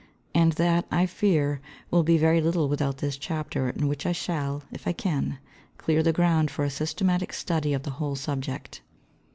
[0.33, 4.63] And that, I fear, will be very little without this chapter in which I shall,
[4.71, 5.37] if I can,
[5.77, 8.81] clear the ground for a systematic study of the whole subject.